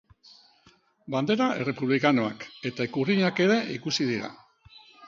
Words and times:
Bandera 1.17 1.51
errepublikanoak 1.65 2.49
eta 2.71 2.89
ikurrinak 2.91 3.45
ere 3.49 3.61
ikusi 3.79 4.15
dira. 4.15 4.35